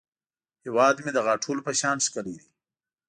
هیواد 0.63 0.95
مې 1.03 1.11
د 1.13 1.19
غاټولو 1.27 1.59
په 1.67 1.71
شان 1.79 1.97
ښکلی 2.05 2.35
دی 2.39 2.47